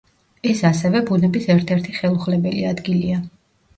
ეს 0.51 0.61
ასევე 0.69 1.01
ბუნების 1.11 1.45
ერთ-ერთი 1.57 1.93
ხელუხლებელი 1.99 2.67
ადგილია. 2.71 3.21